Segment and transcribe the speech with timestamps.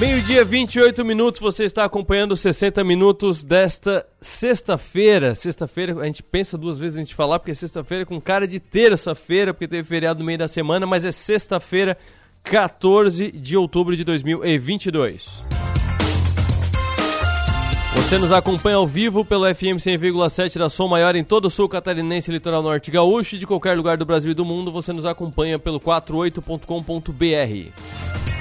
[0.00, 5.34] Meio-dia, 28 minutos, você está acompanhando 60 minutos desta sexta-feira.
[5.34, 8.58] Sexta-feira, a gente pensa duas vezes a gente falar, porque é sexta-feira com cara de
[8.58, 11.98] terça-feira, porque teve feriado no meio da semana, mas é sexta-feira,
[12.42, 15.42] 14 de outubro de 2022.
[17.96, 21.68] Você nos acompanha ao vivo pelo FM 100,7 da Som Maior em todo o sul
[21.68, 24.72] catarinense, litoral norte gaúcho e de qualquer lugar do Brasil e do mundo.
[24.72, 28.39] Você nos acompanha pelo 48.com.br.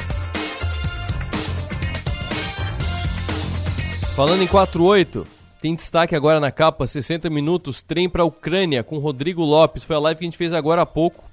[4.19, 5.25] Falando em 48,
[5.61, 9.85] tem destaque agora na capa, 60 minutos, trem para a Ucrânia com Rodrigo Lopes.
[9.85, 11.23] Foi a live que a gente fez agora há pouco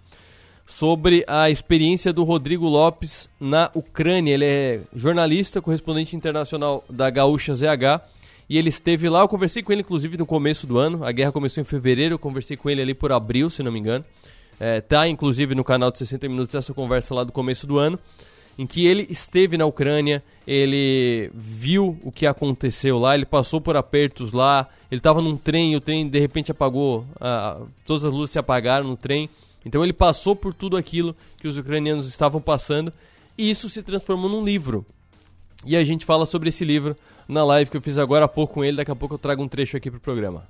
[0.64, 4.34] sobre a experiência do Rodrigo Lopes na Ucrânia.
[4.34, 8.06] Ele é jornalista, correspondente internacional da Gaúcha ZH.
[8.48, 11.04] E ele esteve lá, eu conversei com ele inclusive no começo do ano.
[11.04, 13.80] A guerra começou em fevereiro, eu conversei com ele ali por abril, se não me
[13.80, 14.04] engano.
[14.60, 17.98] É, tá inclusive no canal de 60 minutos essa conversa lá do começo do ano
[18.58, 23.76] em que ele esteve na Ucrânia, ele viu o que aconteceu lá, ele passou por
[23.76, 28.12] apertos lá, ele estava num trem e o trem de repente apagou, uh, todas as
[28.12, 29.28] luzes se apagaram no trem.
[29.64, 32.92] Então ele passou por tudo aquilo que os ucranianos estavam passando
[33.36, 34.86] e isso se transformou num livro.
[35.64, 36.96] E a gente fala sobre esse livro
[37.28, 39.42] na live que eu fiz agora há pouco com ele, daqui a pouco eu trago
[39.42, 40.44] um trecho aqui pro programa.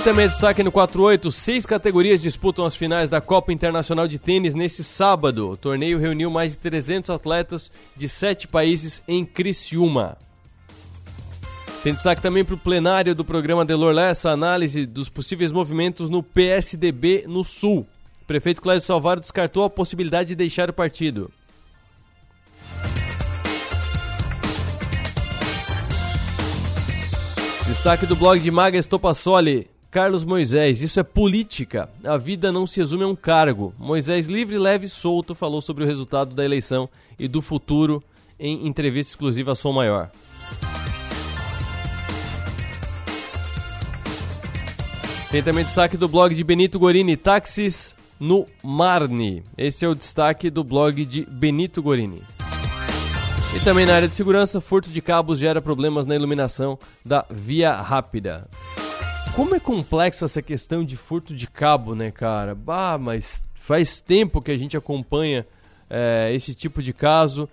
[0.00, 4.54] E também destaque no 48, seis categorias disputam as finais da Copa Internacional de Tênis
[4.54, 5.50] nesse sábado.
[5.50, 10.16] O torneio reuniu mais de 300 atletas de sete países em Criciúma.
[11.84, 16.22] Tem destaque também para o plenário do programa Delor Lessa, análise dos possíveis movimentos no
[16.22, 17.86] PSDB no Sul.
[18.22, 21.30] O prefeito Cláudio Salvaro descartou a possibilidade de deixar o partido.
[27.66, 29.68] Destaque do blog de Maga Estopassoli.
[29.90, 31.88] Carlos Moisés, isso é política.
[32.04, 33.74] A vida não se resume a um cargo.
[33.76, 36.88] Moisés, livre, leve e solto, falou sobre o resultado da eleição
[37.18, 38.02] e do futuro
[38.38, 40.08] em entrevista exclusiva a Som Maior.
[45.28, 49.42] Tem também destaque do blog de Benito Gorini, Táxis no Marne.
[49.58, 52.22] Esse é o destaque do blog de Benito Gorini.
[53.56, 57.74] E também na área de segurança, furto de cabos gera problemas na iluminação da Via
[57.74, 58.46] Rápida.
[59.40, 62.54] Como é complexa essa questão de furto de cabo, né, cara?
[62.54, 65.46] Bah, mas faz tempo que a gente acompanha
[65.88, 67.48] é, esse tipo de caso.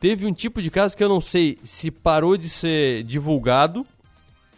[0.00, 3.84] Teve um tipo de caso que eu não sei se parou de ser divulgado.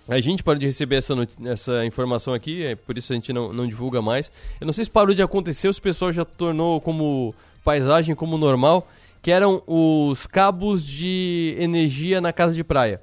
[0.07, 1.15] A gente parou de receber essa,
[1.47, 4.31] essa informação aqui, é por isso a gente não, não divulga mais.
[4.61, 7.35] Eu não sei se parou de acontecer ou se o pessoal já tornou como
[7.65, 8.87] paisagem, como normal,
[9.23, 13.01] que eram os cabos de energia na casa de praia.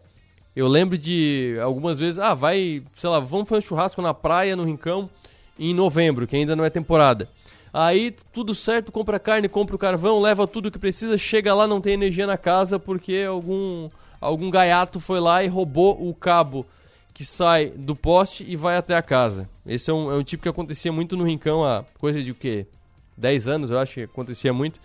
[0.56, 4.56] Eu lembro de algumas vezes, ah, vai, sei lá, vamos fazer um churrasco na praia,
[4.56, 5.10] no Rincão,
[5.58, 7.30] em novembro, que ainda não é temporada.
[7.74, 11.80] Aí, tudo certo, compra carne, compra o carvão, leva tudo que precisa, chega lá, não
[11.80, 13.88] tem energia na casa porque algum,
[14.20, 16.66] algum gaiato foi lá e roubou o cabo
[17.14, 19.50] que sai do poste e vai até a casa.
[19.66, 22.36] Esse é um, é um tipo que acontecia muito no Rincão há coisa de o
[22.36, 22.66] quê?
[23.16, 24.80] 10 anos, eu acho que acontecia muito.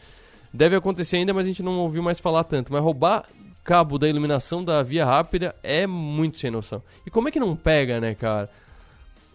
[0.53, 2.73] Deve acontecer ainda, mas a gente não ouviu mais falar tanto.
[2.73, 3.25] Mas roubar
[3.67, 6.81] cabo da iluminação da via rápida é muito sem noção.
[7.05, 8.49] E como é que não pega, né, cara?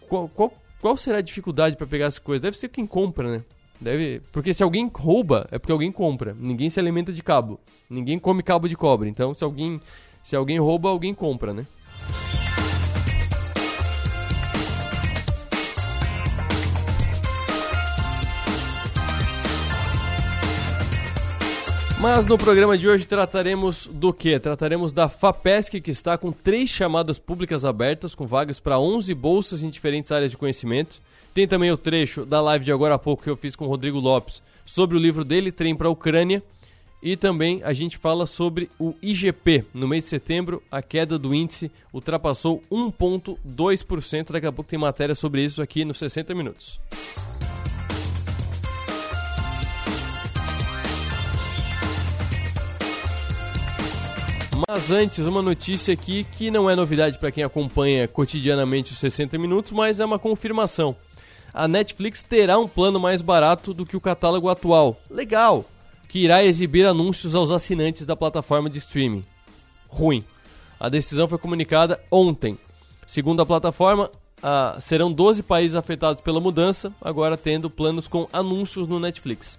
[0.08, 2.40] Qual, qual, qual será a dificuldade para pegar as coisas?
[2.40, 3.44] Deve ser quem compra, né?
[3.78, 6.34] Deve, porque se alguém rouba, é porque alguém compra.
[6.38, 7.60] Ninguém se alimenta de cabo.
[7.90, 9.10] Ninguém come cabo de cobre.
[9.10, 9.78] Então, se alguém,
[10.22, 11.66] se alguém rouba, alguém compra, né?
[22.02, 24.36] Mas no programa de hoje trataremos do que?
[24.36, 29.62] Trataremos da FAPESC, que está com três chamadas públicas abertas, com vagas para 11 bolsas
[29.62, 31.00] em diferentes áreas de conhecimento.
[31.32, 33.68] Tem também o trecho da live de agora há pouco que eu fiz com o
[33.68, 36.42] Rodrigo Lopes sobre o livro dele, Trem para a Ucrânia.
[37.00, 39.64] E também a gente fala sobre o IGP.
[39.72, 44.32] No mês de setembro, a queda do índice ultrapassou 1,2%.
[44.32, 46.80] Daqui a pouco tem matéria sobre isso aqui nos 60 minutos.
[54.68, 59.36] Mas antes, uma notícia aqui que não é novidade para quem acompanha cotidianamente os 60
[59.38, 60.94] minutos, mas é uma confirmação.
[61.52, 64.98] A Netflix terá um plano mais barato do que o catálogo atual.
[65.10, 65.64] Legal!
[66.08, 69.24] Que irá exibir anúncios aos assinantes da plataforma de streaming.
[69.88, 70.24] Ruim.
[70.78, 72.58] A decisão foi comunicada ontem.
[73.06, 74.10] Segundo a plataforma,
[74.42, 79.58] ah, serão 12 países afetados pela mudança, agora tendo planos com anúncios no Netflix.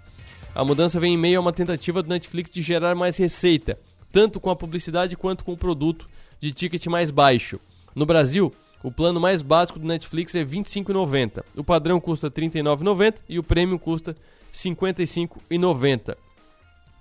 [0.56, 3.78] A mudança vem em meio a uma tentativa do Netflix de gerar mais receita
[4.14, 6.08] tanto com a publicidade quanto com o produto
[6.40, 7.60] de ticket mais baixo.
[7.96, 11.44] No Brasil, o plano mais básico do Netflix é R$ 25,90.
[11.58, 14.18] O padrão custa R$ 39,90 e o premium custa R$
[14.54, 16.16] 55,90.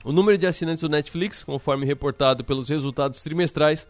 [0.05, 3.87] O número de assinantes do Netflix, conforme reportado pelos resultados trimestrais,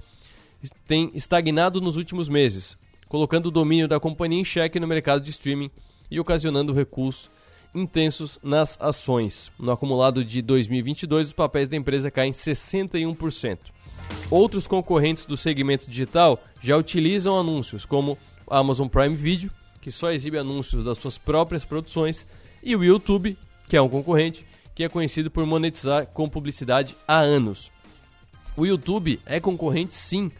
[0.88, 2.76] tem estagnado nos últimos meses,
[3.08, 5.70] colocando o domínio da companhia em xeque no mercado de streaming
[6.10, 7.30] e ocasionando recuos
[7.74, 9.50] intensos nas ações.
[9.58, 13.58] No acumulado de 2022, os papéis da empresa caem 61%.
[14.30, 20.10] Outros concorrentes do segmento digital já utilizam anúncios, como a Amazon Prime Video, que só
[20.10, 22.26] exibe anúncios das suas próprias produções,
[22.62, 23.36] e o YouTube,
[23.68, 27.70] que é um concorrente, que é conhecido por monetizar com publicidade há anos.
[28.56, 30.30] O YouTube é concorrente sim,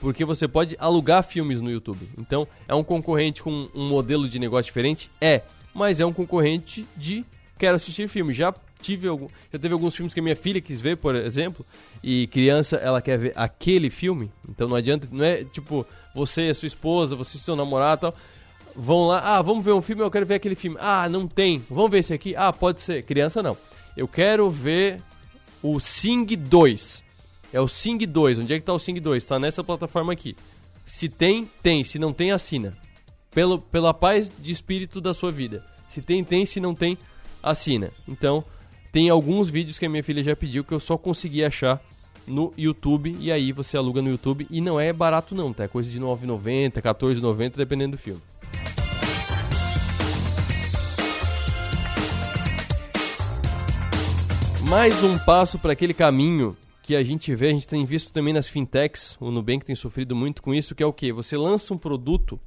[0.00, 2.08] porque você pode alugar filmes no YouTube.
[2.18, 5.10] Então, é um concorrente com um modelo de negócio diferente?
[5.20, 5.42] É,
[5.74, 7.24] mas é um concorrente de
[7.58, 8.32] quero assistir filme.
[8.32, 11.64] Já tive algum, já teve alguns filmes que a minha filha quis ver, por exemplo,
[12.02, 14.30] e criança ela quer ver aquele filme.
[14.48, 18.14] Então não adianta, não é tipo você, a sua esposa, você seu namorado, tal,
[18.74, 20.76] vão lá, ah, vamos ver um filme, eu quero ver aquele filme.
[20.80, 21.62] Ah, não tem.
[21.70, 22.34] Vamos ver esse aqui?
[22.34, 23.04] Ah, pode ser.
[23.04, 23.56] Criança não.
[23.96, 25.00] Eu quero ver
[25.62, 27.02] o Sing 2.
[27.52, 28.38] É o Sing 2.
[28.38, 29.24] Onde é que tá o Sing 2?
[29.24, 30.36] Tá nessa plataforma aqui.
[30.86, 31.84] Se tem, tem.
[31.84, 32.76] Se não tem, assina.
[33.32, 35.64] Pelo, pela paz de espírito da sua vida.
[35.88, 36.44] Se tem, tem.
[36.44, 36.98] Se não tem,
[37.42, 37.90] assina.
[38.08, 38.44] Então,
[38.92, 41.80] tem alguns vídeos que a minha filha já pediu que eu só consegui achar
[42.26, 43.16] no YouTube.
[43.20, 44.46] E aí você aluga no YouTube.
[44.50, 45.64] E não é barato não, tá?
[45.64, 48.20] É coisa de R$ 9,90, R$ 14,90, dependendo do filme.
[54.68, 58.32] Mais um passo para aquele caminho que a gente vê, a gente tem visto também
[58.32, 61.12] nas fintechs, o Nubank tem sofrido muito com isso, que é o que?
[61.12, 62.38] Você lança um produto,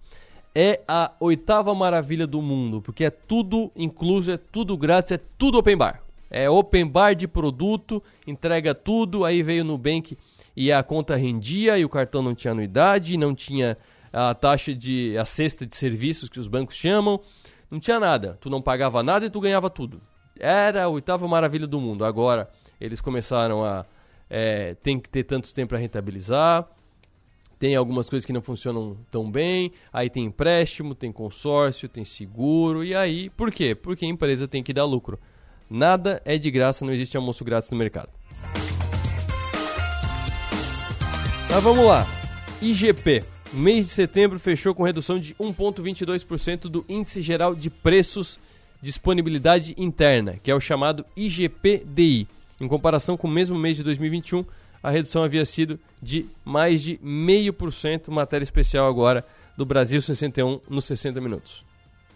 [0.55, 5.57] é a oitava maravilha do mundo, porque é tudo incluso, é tudo grátis, é tudo
[5.57, 6.03] open bar.
[6.29, 10.17] É open bar de produto, entrega tudo, aí veio o Nubank
[10.55, 13.77] e a conta rendia e o cartão não tinha anuidade, não tinha
[14.11, 17.19] a taxa de a cesta de serviços que os bancos chamam,
[17.69, 18.37] não tinha nada.
[18.39, 20.01] Tu não pagava nada e tu ganhava tudo.
[20.39, 22.05] Era a oitava maravilha do mundo.
[22.05, 23.85] Agora eles começaram a.
[24.29, 26.67] É, tem que ter tanto tempo para rentabilizar.
[27.59, 29.71] Tem algumas coisas que não funcionam tão bem.
[29.91, 32.83] Aí tem empréstimo, tem consórcio, tem seguro.
[32.83, 33.73] E aí, por quê?
[33.75, 35.19] Porque a empresa tem que dar lucro.
[35.69, 38.09] Nada é de graça, não existe almoço grátis no mercado.
[41.49, 42.05] Mas vamos lá.
[42.61, 43.23] IGP.
[43.53, 48.39] Mês de setembro fechou com redução de 1,22% do Índice Geral de Preços
[48.83, 52.27] disponibilidade interna, que é o chamado IGPDI.
[52.59, 54.43] Em comparação com o mesmo mês de 2021,
[54.83, 59.25] a redução havia sido de mais de 0,5%, matéria especial agora
[59.55, 61.63] do Brasil 61 nos 60 minutos.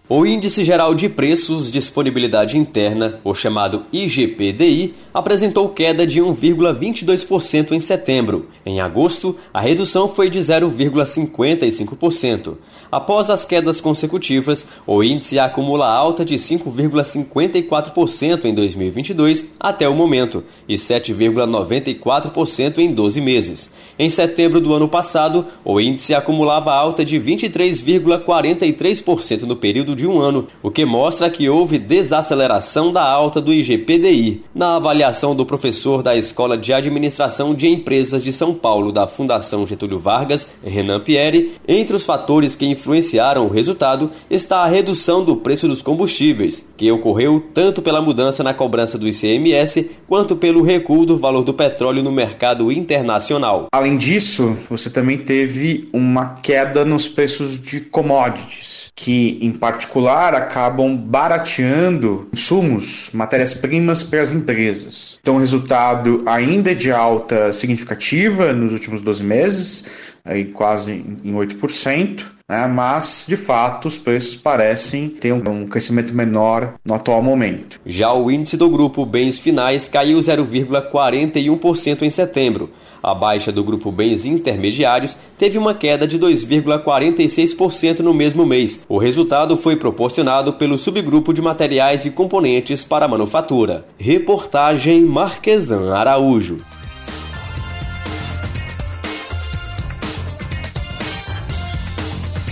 [0.10, 7.80] O Índice Geral de Preços Disponibilidade Interna, o chamado IGPDI, apresentou queda de 1,22% em
[7.80, 8.48] setembro.
[8.66, 12.56] Em agosto, a redução foi de 0,55%.
[12.90, 20.42] Após as quedas consecutivas, o índice acumula alta de 5,54% em 2022 até o momento
[20.70, 23.76] e 7,94% em 12 meses.
[24.00, 30.22] Em setembro do ano passado, o índice acumulava alta de 23,43% no período de um
[30.22, 34.44] ano, o que mostra que houve desaceleração da alta do IGPDI.
[34.54, 39.66] Na avaliação do professor da Escola de Administração de Empresas de São Paulo da Fundação
[39.66, 45.36] Getúlio Vargas, Renan Pieri, entre os fatores que influenciaram o resultado está a redução do
[45.36, 51.06] preço dos combustíveis, que ocorreu tanto pela mudança na cobrança do ICMS quanto pelo recuo
[51.06, 53.68] do valor do petróleo no mercado internacional.
[53.74, 59.52] Além disso, você também teve uma queda nos preços de commodities, que em
[59.88, 65.18] particular acabam barateando insumos, matérias-primas para as empresas.
[65.22, 69.86] Então, o resultado ainda é de alta significativa nos últimos 12 meses,
[70.26, 70.92] aí quase
[71.24, 72.38] em 8%.
[72.50, 72.66] Né?
[72.66, 77.78] mas de fato os preços parecem ter um crescimento menor no atual momento.
[77.86, 83.92] Já o índice do grupo Bens Finais caiu 0,41% em setembro, a baixa do grupo
[83.92, 88.84] bens intermediários teve uma queda de 2,46% no mesmo mês.
[88.88, 93.86] O resultado foi proporcionado pelo subgrupo de materiais e componentes para manufatura.
[93.98, 96.58] Reportagem Marquesan Araújo.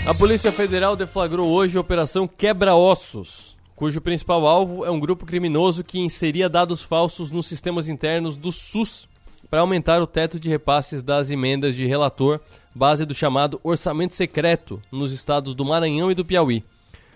[0.06, 5.84] A Polícia Federal deflagrou hoje a Operação Quebra-Ossos, cujo principal alvo é um grupo criminoso
[5.84, 9.08] que inseria dados falsos nos sistemas internos do SUS
[9.50, 12.40] para aumentar o teto de repasses das emendas de relator,
[12.74, 16.64] base do chamado orçamento secreto nos estados do Maranhão e do Piauí.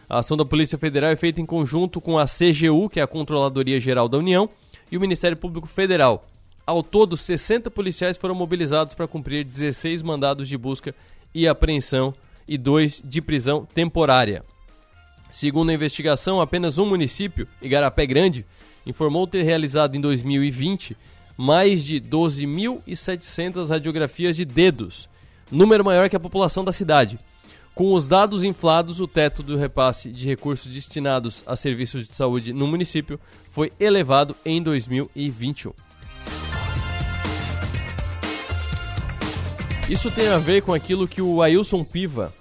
[0.09, 3.07] A ação da Polícia Federal é feita em conjunto com a CGU, que é a
[3.07, 4.49] Controladoria Geral da União,
[4.91, 6.27] e o Ministério Público Federal.
[6.65, 10.95] Ao todo, 60 policiais foram mobilizados para cumprir 16 mandados de busca
[11.33, 12.13] e apreensão
[12.47, 14.43] e dois de prisão temporária.
[15.31, 18.45] Segundo a investigação, apenas um município, Igarapé Grande,
[18.85, 20.97] informou ter realizado em 2020
[21.39, 25.07] mais de 12.700 radiografias de dedos,
[25.49, 27.17] número maior que a população da cidade.
[27.73, 32.51] Com os dados inflados, o teto do repasse de recursos destinados a serviços de saúde
[32.51, 33.17] no município
[33.51, 35.71] foi elevado em 2021.
[39.89, 42.33] Isso tem a ver com aquilo que o Ailson Piva,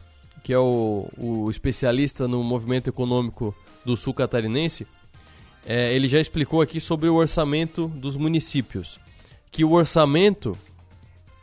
[0.42, 4.88] que é o, o especialista no movimento econômico do sul catarinense,
[5.70, 8.98] é, ele já explicou aqui sobre o orçamento dos municípios.
[9.52, 10.56] Que o orçamento,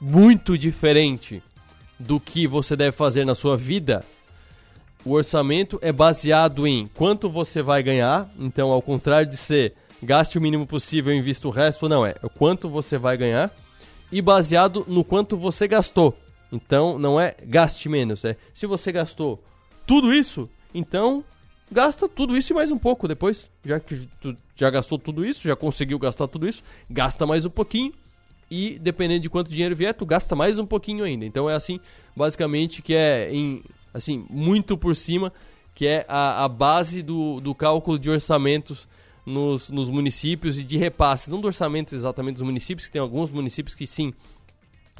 [0.02, 1.44] muito diferente
[2.00, 4.04] do que você deve fazer na sua vida,
[5.06, 8.28] o orçamento é baseado em quanto você vai ganhar.
[8.40, 12.16] Então, ao contrário de ser gaste o mínimo possível e invista o resto, não é.
[12.22, 13.56] É o quanto você vai ganhar
[14.12, 16.18] e baseado no quanto você gastou.
[16.52, 19.44] Então, não é gaste menos, é se você gastou
[19.86, 21.24] tudo isso, então
[21.72, 23.50] gasta tudo isso e mais um pouco depois.
[23.64, 27.50] Já que tu já gastou tudo isso, já conseguiu gastar tudo isso, gasta mais um
[27.50, 27.94] pouquinho.
[28.50, 31.26] E dependendo de quanto dinheiro vier, tu gasta mais um pouquinho ainda.
[31.26, 31.80] Então é assim,
[32.16, 35.32] basicamente, que é em assim, muito por cima,
[35.74, 38.88] que é a, a base do, do cálculo de orçamentos
[39.26, 41.30] nos, nos municípios e de repasse.
[41.30, 44.14] Não do orçamento exatamente dos municípios, que tem alguns municípios que sim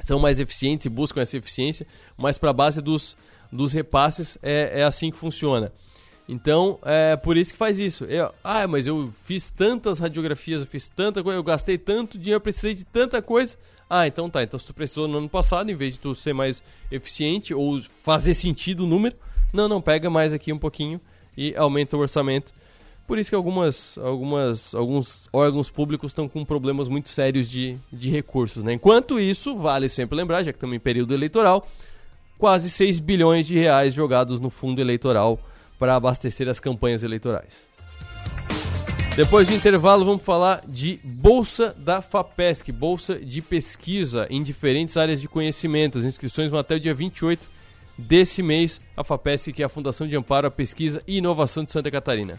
[0.00, 3.16] são mais eficientes e buscam essa eficiência, mas para a base dos,
[3.50, 5.72] dos repasses é, é assim que funciona.
[6.28, 8.04] Então, é por isso que faz isso.
[8.04, 12.38] Eu, ah, mas eu fiz tantas radiografias, eu fiz tanta coisa, eu gastei tanto dinheiro,
[12.38, 13.56] eu precisei de tanta coisa.
[13.88, 14.42] Ah, então tá.
[14.42, 17.80] Então se tu precisou no ano passado, em vez de tu ser mais eficiente ou
[17.80, 19.14] fazer sentido o número,
[19.52, 21.00] não, não, pega mais aqui um pouquinho
[21.36, 22.52] e aumenta o orçamento.
[23.06, 28.10] Por isso que algumas, algumas, alguns órgãos públicos estão com problemas muito sérios de, de
[28.10, 28.64] recursos.
[28.64, 28.72] Né?
[28.72, 31.68] Enquanto isso, vale sempre lembrar, já que estamos em período eleitoral,
[32.36, 35.38] quase 6 bilhões de reais jogados no fundo eleitoral
[35.78, 37.52] para abastecer as campanhas eleitorais.
[39.16, 45.22] Depois de intervalo, vamos falar de Bolsa da FAPESC, Bolsa de Pesquisa em diferentes áreas
[45.22, 45.96] de conhecimento.
[45.96, 47.48] As inscrições vão até o dia 28
[47.96, 48.78] desse mês.
[48.94, 52.38] A FAPESC, que é a Fundação de Amparo à Pesquisa e Inovação de Santa Catarina.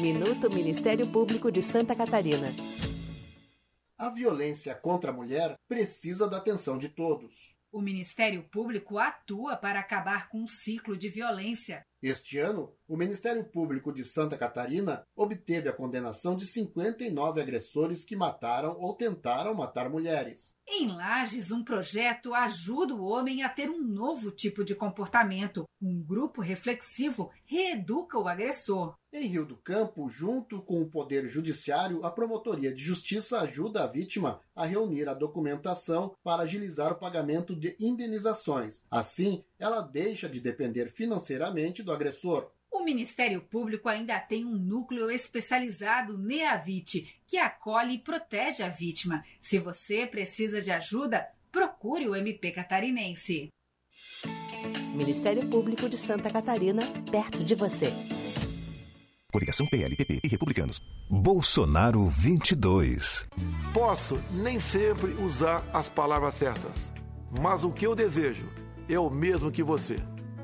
[0.00, 2.52] Minuto Ministério Público de Santa Catarina.
[4.00, 7.54] A violência contra a mulher precisa da atenção de todos.
[7.70, 11.84] O Ministério Público atua para acabar com um ciclo de violência.
[12.02, 18.16] Este ano, o Ministério Público de Santa Catarina obteve a condenação de 59 agressores que
[18.16, 20.54] mataram ou tentaram matar mulheres.
[20.66, 25.68] Em Lages, um projeto ajuda o homem a ter um novo tipo de comportamento.
[25.82, 28.94] Um grupo reflexivo reeduca o agressor.
[29.12, 33.86] Em Rio do Campo, junto com o Poder Judiciário, a Promotoria de Justiça ajuda a
[33.88, 38.84] vítima a reunir a documentação para agilizar o pagamento de indenizações.
[38.88, 42.50] Assim, ela deixa de depender financeiramente do agressor.
[42.70, 49.24] O Ministério Público ainda tem um núcleo especializado NEAVIT, que acolhe e protege a vítima.
[49.40, 53.48] Se você precisa de ajuda, procure o MP catarinense.
[54.94, 57.92] Ministério Público de Santa Catarina, perto de você.
[59.32, 60.80] Coligação PLPP e Republicanos.
[61.08, 63.26] Bolsonaro 22.
[63.74, 66.92] Posso nem sempre usar as palavras certas,
[67.40, 68.48] mas o que eu desejo
[68.88, 69.96] é o mesmo que você.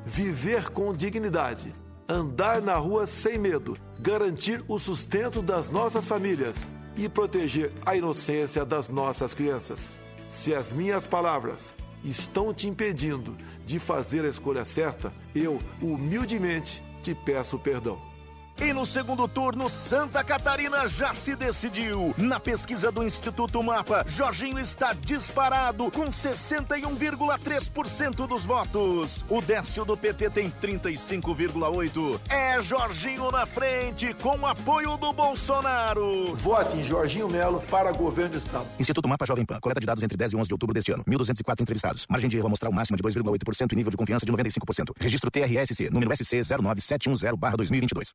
[0.08, 1.74] Viver com dignidade,
[2.08, 6.56] andar na rua sem medo, garantir o sustento das nossas famílias
[6.96, 9.98] e proteger a inocência das nossas crianças.
[10.28, 13.36] Se as minhas palavras estão te impedindo
[13.66, 18.00] de fazer a escolha certa, eu humildemente te peço perdão.
[18.60, 22.14] E no segundo turno, Santa Catarina já se decidiu.
[22.16, 29.22] Na pesquisa do Instituto Mapa, Jorginho está disparado com 61,3% dos votos.
[29.28, 32.18] O Décio do PT tem 35,8%.
[32.30, 36.34] É Jorginho na frente, com apoio do Bolsonaro.
[36.36, 38.66] Vote em Jorginho Melo para governo do Estado.
[38.78, 39.58] Instituto Mapa Jovem Pan.
[39.60, 41.04] Coleta de dados entre 10 e 11 de outubro deste ano.
[41.04, 42.06] 1.204 entrevistados.
[42.08, 44.92] Margem de erro amostral máxima de 2,8% e nível de confiança de 95%.
[44.98, 48.14] Registro TRSC, número SC 09710-2022.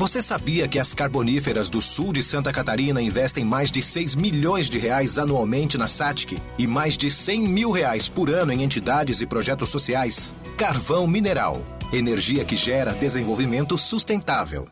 [0.00, 4.70] Você sabia que as carboníferas do sul de Santa Catarina investem mais de 6 milhões
[4.70, 9.20] de reais anualmente na SATIC e mais de 100 mil reais por ano em entidades
[9.20, 10.32] e projetos sociais?
[10.56, 11.62] Carvão Mineral.
[11.92, 14.66] Energia que gera desenvolvimento sustentável.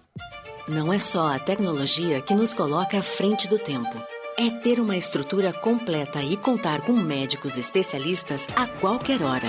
[0.66, 4.02] Não é só a tecnologia que nos coloca à frente do tempo.
[4.38, 9.48] É ter uma estrutura completa e contar com médicos especialistas a qualquer hora.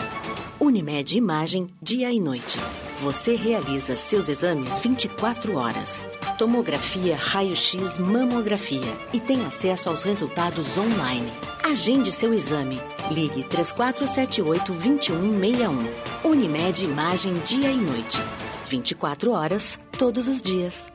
[0.59, 2.59] Unimed Imagem, dia e noite.
[2.97, 6.05] Você realiza seus exames 24 horas.
[6.37, 11.31] Tomografia, raio-x, mamografia e tem acesso aos resultados online.
[11.63, 12.81] Agende seu exame.
[13.09, 15.89] Ligue 3478-2161.
[16.25, 18.21] Unimed Imagem, dia e noite.
[18.67, 20.91] 24 horas, todos os dias.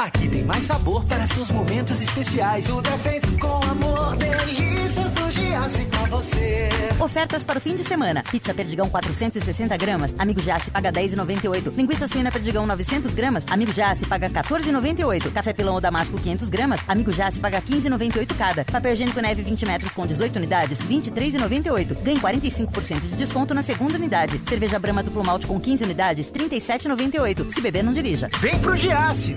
[0.00, 2.66] Aqui tem mais sabor para seus momentos especiais.
[2.66, 6.70] Tudo é feito com amor, delícias do Giasse pra você.
[6.98, 8.22] Ofertas para o fim de semana.
[8.22, 11.76] Pizza Perdigão 460 gramas, Amigo Giasse paga 10,98.
[11.76, 15.30] Linguiça suína Perdigão 900 gramas, Amigo Giasse paga 14,98.
[15.30, 18.64] Café Pilão ou Damasco 500 gramas, Amigo Giasse paga 15,98 cada.
[18.64, 22.02] Papel higiênico neve 20 metros com 18 unidades, 23,98.
[22.02, 24.40] Ganhe 45% de desconto na segunda unidade.
[24.48, 27.50] Cerveja Brama duplo malte com 15 unidades, 37,98.
[27.50, 28.30] Se beber, não dirija.
[28.40, 29.36] Vem pro Giasse!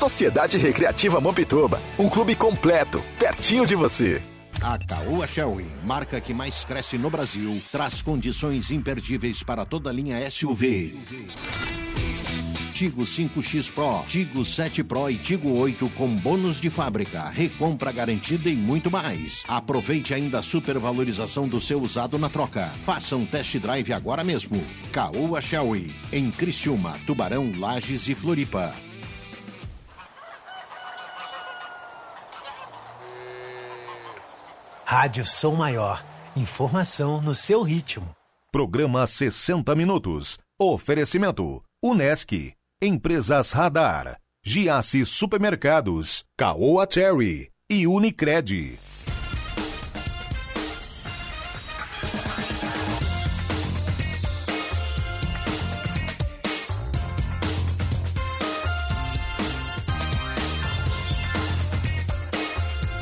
[0.01, 4.19] Sociedade Recreativa Mampituba, um clube completo, pertinho de você.
[4.59, 9.93] A Caoa Sherwin, marca que mais cresce no Brasil, traz condições imperdíveis para toda a
[9.93, 10.97] linha SUV.
[12.73, 18.49] Tigo 5X Pro, Tigo 7 Pro e Tigo 8 com bônus de fábrica, recompra garantida
[18.49, 19.43] e muito mais.
[19.47, 22.71] Aproveite ainda a supervalorização do seu usado na troca.
[22.83, 24.65] Faça um test drive agora mesmo.
[24.91, 28.73] Caoa Sherwin, em Criciúma, Tubarão, Lages e Floripa.
[34.91, 36.03] Rádio Som Maior.
[36.35, 38.13] Informação no seu ritmo.
[38.51, 40.37] Programa 60 Minutos.
[40.59, 42.51] Oferecimento: Unesc,
[42.81, 48.77] Empresas Radar, Giasse Supermercados, Caoa Cherry e Unicred.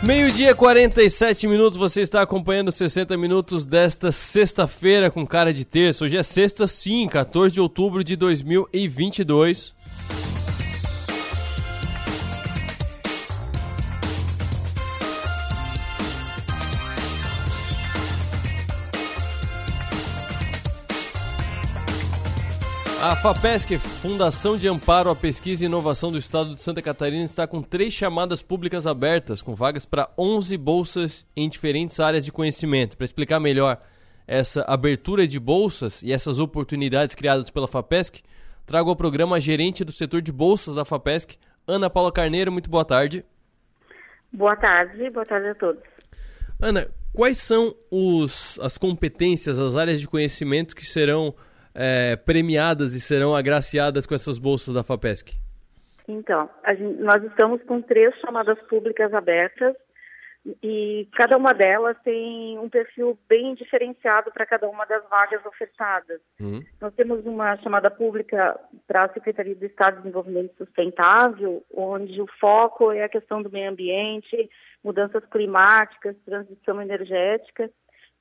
[0.09, 6.03] Meio-dia, 47 minutos, você está acompanhando 60 minutos desta sexta-feira com cara de terça.
[6.03, 9.71] Hoje é sexta, sim, 14 de outubro de 2022.
[23.01, 27.47] A FAPESC, Fundação de Amparo à Pesquisa e Inovação do Estado de Santa Catarina, está
[27.47, 32.97] com três chamadas públicas abertas, com vagas para 11 bolsas em diferentes áreas de conhecimento.
[32.97, 33.81] Para explicar melhor
[34.27, 38.21] essa abertura de bolsas e essas oportunidades criadas pela FAPESC,
[38.65, 42.51] trago ao programa a gerente do setor de bolsas da FAPESC, Ana Paula Carneiro.
[42.51, 43.23] Muito boa tarde.
[44.29, 45.81] Boa tarde, boa tarde a todos.
[46.61, 51.33] Ana, quais são os, as competências, as áreas de conhecimento que serão
[51.73, 55.33] é, premiadas e serão agraciadas com essas bolsas da FAPESC?
[56.07, 59.75] Então, gente, nós estamos com três chamadas públicas abertas
[60.63, 66.19] e cada uma delas tem um perfil bem diferenciado para cada uma das vagas ofertadas.
[66.39, 66.63] Uhum.
[66.79, 72.27] Nós temos uma chamada pública para a Secretaria do Estado de Desenvolvimento Sustentável, onde o
[72.39, 74.49] foco é a questão do meio ambiente,
[74.83, 77.69] mudanças climáticas, transição energética.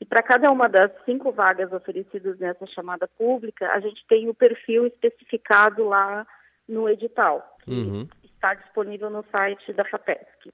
[0.01, 4.35] E para cada uma das cinco vagas oferecidas nessa chamada pública, a gente tem o
[4.35, 6.27] perfil especificado lá
[6.69, 8.09] no edital, que uhum.
[8.23, 10.53] está disponível no site da FAPESC.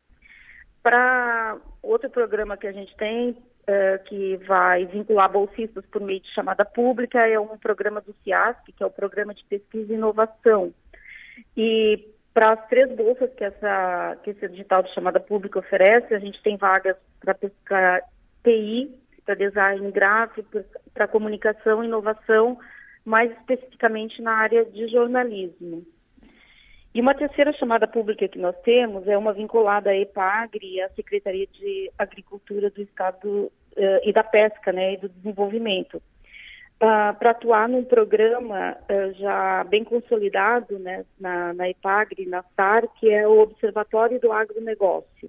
[0.82, 6.32] Para outro programa que a gente tem, uh, que vai vincular bolsistas por meio de
[6.32, 10.72] chamada pública, é um programa do CIASP, que é o Programa de Pesquisa e Inovação.
[11.56, 16.18] E para as três bolsas que, essa, que esse edital de chamada pública oferece, a
[16.18, 18.02] gente tem vagas para
[18.42, 18.92] TI,
[19.24, 22.58] para design gráfico, para comunicação e inovação,
[23.04, 25.84] mais especificamente na área de jornalismo.
[26.94, 31.46] E uma terceira chamada pública que nós temos é uma vinculada à EPAGRE, à Secretaria
[31.48, 33.50] de Agricultura do Estado uh,
[34.04, 39.82] e da Pesca né, e do Desenvolvimento, uh, para atuar num programa uh, já bem
[39.82, 45.28] consolidado né, na, na EPAGRE, na SAR, que é o Observatório do Agronegócio.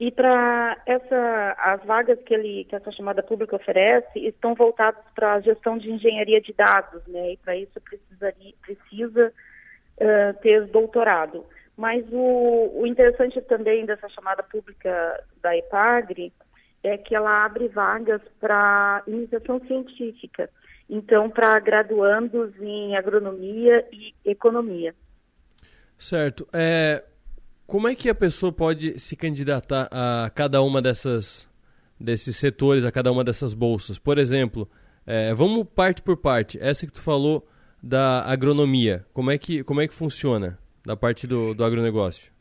[0.00, 5.34] E para essa, as vagas que, ele, que essa chamada pública oferece estão voltadas para
[5.34, 7.34] a gestão de engenharia de dados, né?
[7.34, 9.30] E para isso precisaria, precisa
[9.98, 11.44] uh, ter doutorado.
[11.76, 16.32] Mas o, o, interessante também dessa chamada pública da EPAGRE
[16.82, 20.48] é que ela abre vagas para iniciação científica,
[20.88, 24.94] então para graduandos em agronomia e economia.
[25.98, 26.48] Certo.
[26.54, 27.04] É,
[27.70, 31.48] como é que a pessoa pode se candidatar a cada uma dessas
[32.00, 33.96] desses setores, a cada uma dessas bolsas?
[33.96, 34.68] Por exemplo,
[35.06, 36.58] é, vamos parte por parte.
[36.60, 37.46] Essa que tu falou
[37.80, 42.32] da agronomia, como é que, como é que funciona da parte do, do agronegócio?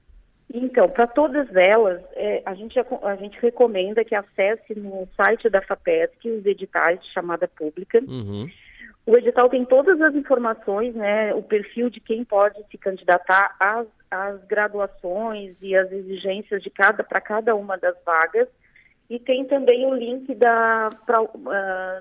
[0.52, 5.62] Então, para todas elas, é, a, gente, a gente recomenda que acesse no site da
[5.62, 8.00] FAPESC os editais de chamada pública.
[8.00, 8.50] Uhum.
[9.06, 13.86] O edital tem todas as informações, né, o perfil de quem pode se candidatar às,
[14.10, 18.48] às graduações e as exigências de cada para cada uma das vagas.
[19.10, 21.30] E tem também o link da, pra, uh,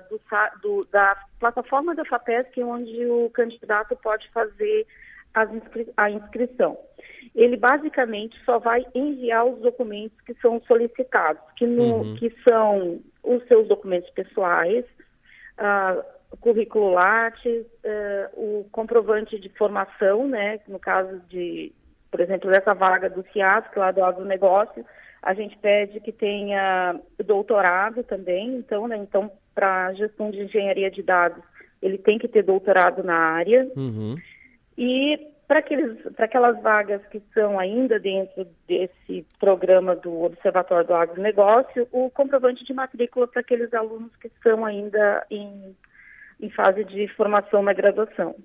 [0.09, 0.21] do,
[0.61, 4.85] do, da plataforma da FAPESC, onde o candidato pode fazer
[5.53, 6.77] inscri a inscrição.
[7.35, 12.15] Ele basicamente só vai enviar os documentos que são solicitados, que, no, uhum.
[12.15, 14.85] que são os seus documentos pessoais,
[15.59, 16.03] uh,
[16.37, 21.71] currículo Lattes, uh, o comprovante de formação, né, no caso de,
[22.11, 24.85] por exemplo, dessa vaga do CIAS, que é lá do agronegócio,
[25.21, 31.03] a gente pede que tenha doutorado também, então, né, então para gestão de engenharia de
[31.03, 31.43] dados,
[31.81, 33.69] ele tem que ter doutorado na área.
[33.75, 34.15] Uhum.
[34.77, 35.59] E para
[36.25, 42.73] aquelas vagas que são ainda dentro desse programa do Observatório do Agronegócio, o comprovante de
[42.73, 45.75] matrícula para aqueles alunos que estão ainda em,
[46.39, 48.35] em fase de formação na graduação.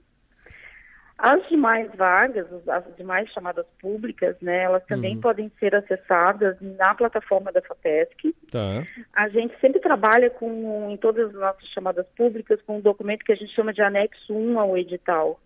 [1.17, 5.21] As demais vagas, as demais chamadas públicas, né, elas também uhum.
[5.21, 8.35] podem ser acessadas na plataforma da FAPESC.
[8.51, 8.83] Tá.
[9.15, 13.33] A gente sempre trabalha com, em todas as nossas chamadas públicas, com um documento que
[13.33, 15.41] a gente chama de anexo 1 ao edital.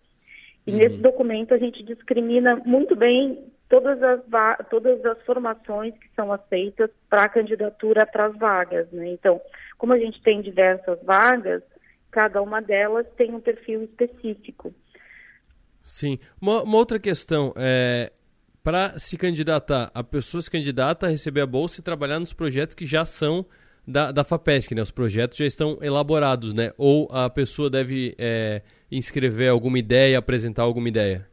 [0.65, 0.77] E uhum.
[0.77, 4.21] nesse documento a gente discrimina muito bem todas as,
[4.69, 8.91] todas as formações que são aceitas para a candidatura para as vagas.
[8.91, 9.09] Né?
[9.09, 9.39] Então,
[9.77, 11.61] como a gente tem diversas vagas,
[12.11, 14.73] cada uma delas tem um perfil específico.
[15.89, 16.19] Sim.
[16.39, 18.11] Uma, uma outra questão é
[18.63, 22.75] para se candidatar, a pessoa se candidata a receber a bolsa e trabalhar nos projetos
[22.75, 23.45] que já são
[23.87, 24.81] da, da FAPESC, né?
[24.83, 26.71] Os projetos já estão elaborados, né?
[26.77, 31.27] Ou a pessoa deve é, inscrever alguma ideia, apresentar alguma ideia?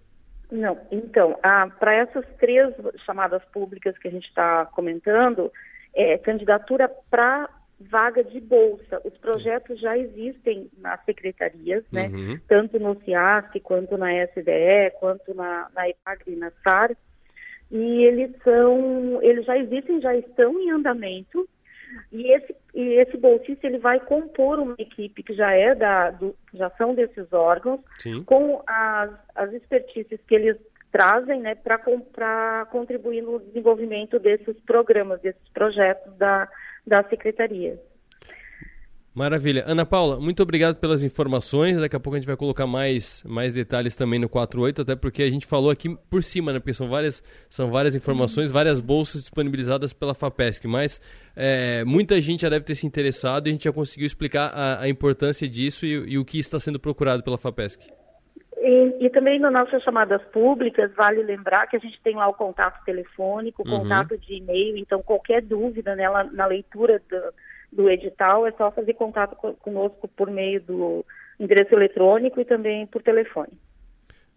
[0.51, 1.37] Não, então,
[1.79, 2.73] para essas três
[3.05, 5.53] chamadas públicas que a gente está comentando,
[5.95, 9.01] é candidatura para vaga de bolsa.
[9.05, 12.09] Os projetos já existem nas secretarias, né?
[12.09, 12.41] Uhum.
[12.49, 16.97] Tanto no CIASC, quanto na SDE, quanto na, na EPAGRE e na SAR.
[17.71, 21.47] E eles são, eles já existem, já estão em andamento.
[22.11, 26.35] E esse, e esse bolsista ele vai compor uma equipe que já é da, do,
[26.55, 28.23] já são desses órgãos, Sim.
[28.25, 30.57] com as, as expertises que eles
[30.91, 36.49] trazem, né, para contribuir no desenvolvimento desses programas, desses projetos da,
[36.87, 37.79] da secretaria.
[39.17, 39.65] Maravilha.
[39.67, 41.81] Ana Paula, muito obrigado pelas informações.
[41.81, 45.23] Daqui a pouco a gente vai colocar mais, mais detalhes também no 48, até porque
[45.23, 46.59] a gente falou aqui por cima, né?
[46.59, 51.01] Porque são várias, são várias informações, várias bolsas disponibilizadas pela FAPESC, mas
[51.35, 54.83] é, muita gente já deve ter se interessado e a gente já conseguiu explicar a,
[54.83, 57.87] a importância disso e, e, o que está sendo procurado pela FAPESC.
[58.69, 62.35] E, e, também nas nossas chamadas públicas, vale lembrar que a gente tem lá o
[62.35, 63.83] contato telefônico, o uhum.
[63.83, 67.33] contato de e-mail, então qualquer dúvida nela, na leitura do
[67.73, 71.05] do edital, é só fazer contato conosco por meio do
[71.39, 73.53] endereço eletrônico e também por telefone.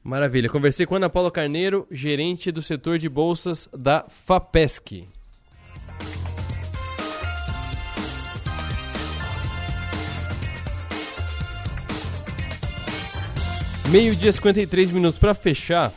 [0.04, 0.50] Maravilha.
[0.50, 5.08] Conversei com Ana Paula Carneiro, gerente do setor de bolsas da FAPESC.
[13.92, 15.92] Meio-dia 53 minutos para fechar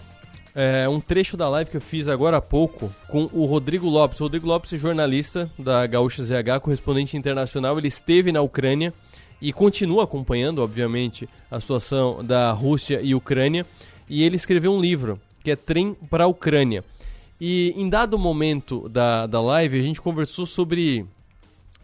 [0.55, 4.19] é, um trecho da live que eu fiz agora há pouco com o Rodrigo Lopes.
[4.19, 7.77] O Rodrigo Lopes é jornalista da Gaúcha ZH, correspondente internacional.
[7.77, 8.95] Ele esteve na Ucrânia
[9.43, 13.67] e continua acompanhando, obviamente, a situação da Rússia e Ucrânia.
[14.09, 16.83] E ele escreveu um livro que é Trem para a Ucrânia.
[17.39, 21.05] E em dado momento da, da live, a gente conversou sobre.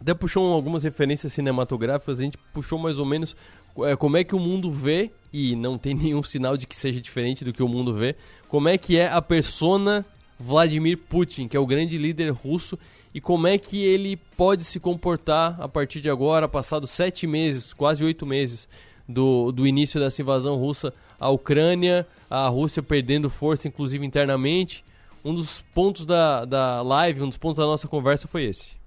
[0.01, 3.35] Até puxou algumas referências cinematográficas, a gente puxou mais ou menos
[3.83, 7.01] é, como é que o mundo vê, e não tem nenhum sinal de que seja
[7.01, 8.15] diferente do que o mundo vê,
[8.47, 10.05] como é que é a persona
[10.39, 12.79] Vladimir Putin, que é o grande líder russo,
[13.13, 17.73] e como é que ele pode se comportar a partir de agora, passados sete meses,
[17.73, 18.67] quase oito meses
[19.07, 24.85] do, do início dessa invasão russa à Ucrânia, a Rússia perdendo força, inclusive internamente.
[25.25, 28.77] Um dos pontos da, da live, um dos pontos da nossa conversa foi esse.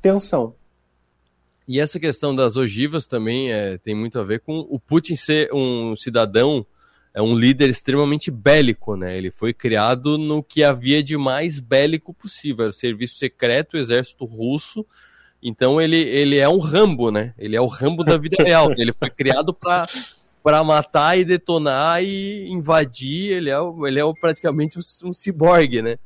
[0.00, 0.54] Tensão.
[1.68, 5.52] E essa questão das ogivas também é, tem muito a ver com o Putin ser
[5.52, 6.64] um cidadão,
[7.12, 9.18] é um líder extremamente bélico, né?
[9.18, 13.78] Ele foi criado no que havia de mais bélico possível, era o serviço secreto, o
[13.78, 14.86] exército russo.
[15.42, 17.34] Então ele, ele é um Rambo, né?
[17.38, 18.72] Ele é o Rambo da vida real.
[18.78, 19.86] Ele foi criado para
[20.42, 23.32] para matar e detonar e invadir.
[23.32, 25.98] Ele é, ele é praticamente um, um ciborgue, né?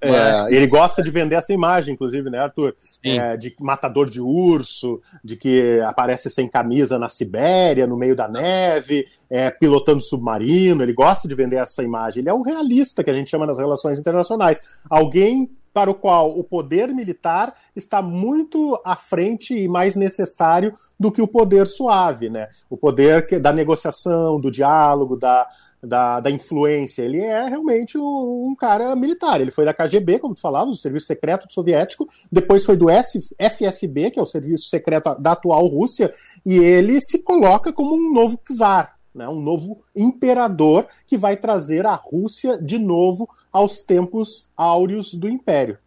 [0.00, 2.74] É, ele gosta de vender essa imagem, inclusive, né, Arthur?
[3.04, 8.28] É, de matador de urso, de que aparece sem camisa na Sibéria, no meio da
[8.28, 10.82] neve, é, pilotando submarino.
[10.82, 12.20] Ele gosta de vender essa imagem.
[12.20, 14.62] Ele é um realista que a gente chama nas relações internacionais.
[14.88, 21.12] Alguém para o qual o poder militar está muito à frente e mais necessário do
[21.12, 22.48] que o poder suave, né?
[22.70, 25.46] O poder da negociação, do diálogo, da,
[25.82, 27.02] da, da influência.
[27.02, 29.38] Ele é realmente um, um, cara militar.
[29.38, 33.18] Ele foi da KGB, como tu falava, do Serviço Secreto Soviético, depois foi do S,
[33.38, 36.10] FSB, que é o Serviço Secreto da atual Rússia,
[36.46, 38.95] e ele se coloca como um novo czar.
[39.16, 45.26] Né, um novo imperador que vai trazer a Rússia de novo aos tempos áureos do
[45.26, 45.78] Império.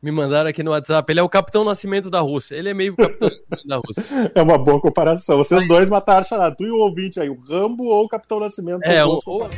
[0.00, 1.12] Me mandaram aqui no WhatsApp.
[1.12, 2.54] Ele é o Capitão Nascimento da Rússia.
[2.54, 3.28] Ele é meio Capitão
[3.66, 4.30] da Rússia.
[4.32, 5.38] É uma boa comparação.
[5.38, 6.54] Vocês dois mataram charada.
[6.54, 8.84] Tu e o ouvinte aí, o Rambo ou o Capitão Nascimento.
[8.84, 9.20] É, o...
[9.26, 9.48] Ou...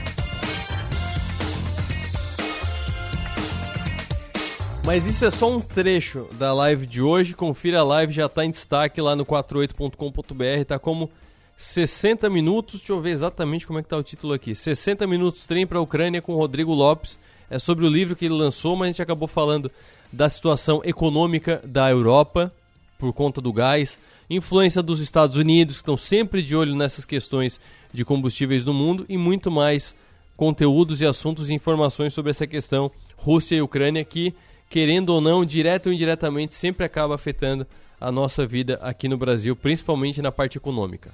[4.87, 7.35] Mas isso é só um trecho da live de hoje.
[7.35, 10.65] Confira a live, já está em destaque lá no 48.com.br.
[10.67, 11.11] Tá como
[11.59, 12.79] 60 minutos.
[12.79, 14.55] Deixa eu ver exatamente como é que tá o título aqui.
[14.55, 17.19] 60 minutos trem para a Ucrânia com Rodrigo Lopes.
[17.51, 19.69] É sobre o livro que ele lançou, mas a gente acabou falando
[20.13, 22.53] da situação econômica da Europa
[22.97, 23.99] por conta do gás,
[24.31, 27.61] influência dos Estados Unidos, que estão sempre de olho nessas questões
[27.93, 29.95] de combustíveis no mundo e muito mais
[30.37, 34.33] conteúdos e assuntos e informações sobre essa questão Rússia e Ucrânia que,
[34.71, 37.67] querendo ou não, direto ou indiretamente, sempre acaba afetando
[38.01, 41.11] a nossa vida aqui no Brasil, principalmente na parte econômica.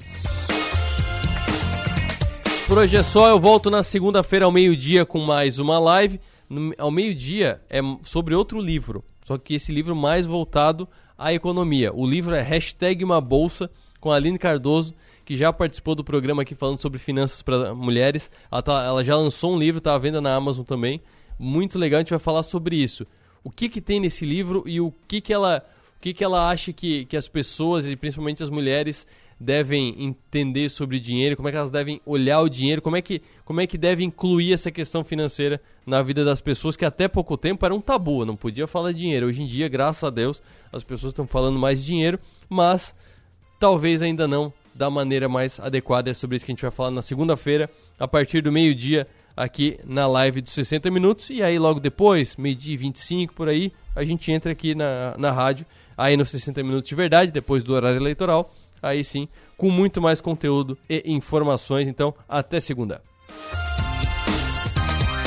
[2.66, 6.18] Por hoje é só, eu volto na segunda-feira ao meio-dia com mais uma live
[6.48, 11.92] no, ao meio-dia é sobre outro livro, só que esse livro mais voltado à economia.
[11.92, 13.70] O livro é Hashtag Uma Bolsa,
[14.00, 14.94] com a Aline Cardoso,
[15.24, 18.30] que já participou do programa aqui falando sobre finanças para mulheres.
[18.50, 21.00] Ela, tá, ela, já lançou um livro, está à venda na Amazon também.
[21.38, 23.06] Muito legal, a gente vai falar sobre isso.
[23.42, 25.64] O que, que tem nesse livro e o que, que ela
[26.04, 29.06] que, que ela acha que, que as pessoas, e principalmente as mulheres,
[29.40, 33.22] devem entender sobre dinheiro, como é que elas devem olhar o dinheiro, como é que,
[33.42, 37.38] como é que deve incluir essa questão financeira na vida das pessoas, que até pouco
[37.38, 39.28] tempo era um tabu, não podia falar dinheiro.
[39.28, 42.18] Hoje em dia, graças a Deus, as pessoas estão falando mais dinheiro,
[42.50, 42.94] mas
[43.58, 46.10] talvez ainda não da maneira mais adequada.
[46.10, 49.78] É sobre isso que a gente vai falar na segunda-feira, a partir do meio-dia, aqui
[49.84, 51.30] na live dos 60 minutos.
[51.30, 55.64] E aí, logo depois, meio-dia 25 por aí, a gente entra aqui na, na rádio,
[55.96, 58.50] aí nos 60 minutos de verdade, depois do horário eleitoral
[58.84, 61.88] aí sim, com muito mais conteúdo e informações.
[61.88, 63.00] Então, até segunda.